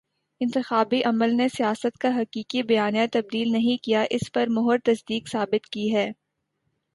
[0.41, 5.69] انتخابی عمل نے سیاست کا حقیقی بیانیہ تبدیل نہیں کیا، اس پر مہر تصدیق ثبت
[5.69, 6.09] کی ہے۔